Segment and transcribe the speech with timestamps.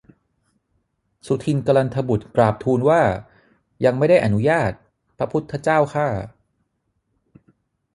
[1.27, 3.01] สุทินน์กลันทบุตรกราบทูลว่า
[3.85, 4.71] ยังไม่ได้อนุญาต
[5.17, 6.07] พระพุทธเจ้าข้า